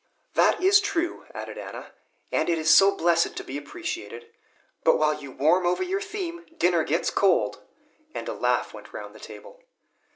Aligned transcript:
"That 0.33 0.59
is 0.63 0.79
true," 0.79 1.27
added 1.31 1.59
Anna, 1.59 1.91
"and 2.31 2.49
it 2.49 2.57
is 2.57 2.71
so 2.73 2.89
blessed 2.97 3.35
to 3.37 3.43
be 3.43 3.55
appreciated. 3.55 4.33
But 4.83 4.97
while 4.97 5.13
you 5.21 5.29
warm 5.29 5.67
over 5.67 5.83
your 5.83 6.01
theme, 6.01 6.43
dinner 6.57 6.83
gets 6.83 7.11
cold!" 7.11 7.61
and 8.15 8.27
a 8.27 8.33
laugh 8.33 8.73
went 8.73 8.93
round 8.93 9.13
the 9.13 9.19
table. 9.19 9.61